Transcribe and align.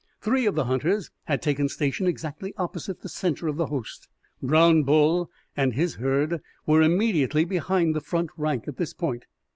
Three 0.19 0.47
of 0.47 0.55
the 0.55 0.63
hunters 0.65 1.11
had 1.25 1.43
taken 1.43 1.69
station 1.69 2.07
exactly 2.07 2.55
opposite 2.57 3.01
the 3.01 3.07
center 3.07 3.47
of 3.47 3.57
the 3.57 3.67
host. 3.67 4.07
Brown 4.41 4.81
Bull 4.81 5.29
and 5.55 5.75
his 5.75 5.93
herd 5.97 6.41
were 6.65 6.81
immediately 6.81 7.45
behind 7.45 7.93
the 7.95 8.01
front 8.01 8.31
rank 8.35 8.67
at 8.67 8.77
this 8.77 8.93
point. 8.95 9.25